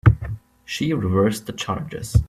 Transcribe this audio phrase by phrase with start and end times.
[0.65, 2.17] She reversed the charges.